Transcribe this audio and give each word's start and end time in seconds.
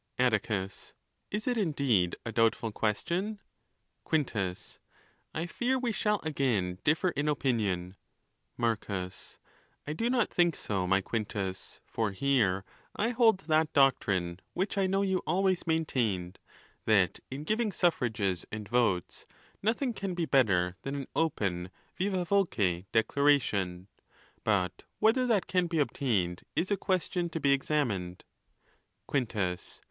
Atticus.—Is 0.17 1.45
it 1.47 1.59
indeed 1.59 2.15
a 2.25 2.31
doubtful 2.31 2.71
question? 2.71 3.37
Quintus.—I 4.03 5.45
fear 5.45 5.77
we 5.77 5.91
shall 5.91 6.19
again 6.23 6.79
differ 6.83 7.09
in 7.09 7.27
opinion. 7.29 7.95
| 8.25 8.57
Marcus.—I 8.67 9.93
do 9.93 10.09
not 10.09 10.31
think 10.33 10.55
so, 10.55 10.87
my 10.87 11.01
Quintus; 11.01 11.81
for 11.85 12.09
here 12.13 12.65
I 12.95 13.09
hold 13.09 13.41
that 13.41 13.71
doctrine, 13.73 14.39
which 14.55 14.75
I 14.75 14.87
know 14.87 15.03
you 15.03 15.19
always 15.27 15.67
maintained, 15.67 16.39
that 16.85 17.19
in 17.29 17.43
giving 17.43 17.71
suffrages 17.71 18.43
and 18.51 18.67
votes, 18.67 19.27
nothing 19.61 19.93
can 19.93 20.15
be 20.15 20.25
better 20.25 20.77
than 20.81 20.95
an 20.95 21.07
open 21.15 21.69
vivd 21.99 22.25
voce 22.25 22.85
declaration. 22.91 23.87
But 24.43 24.81
whether 24.97 25.27
that 25.27 25.45
can 25.45 25.67
be 25.67 25.77
obtained 25.77 26.41
is 26.55 26.71
a 26.71 26.75
question 26.75 27.29
to 27.29 27.39
be 27.39 27.53
examined. 27.53 28.23
Quintus. 29.05 29.79